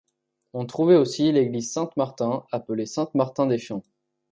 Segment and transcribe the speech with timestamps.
[0.53, 3.83] On trouvait aussi l'église Saint-Martin, appelée Saint-Martin-des-Champs.